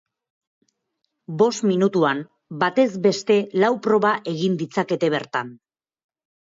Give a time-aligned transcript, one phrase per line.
[1.41, 2.25] Bost minutuan,
[2.65, 5.57] batez beste lau proba egin ditzakete bertan.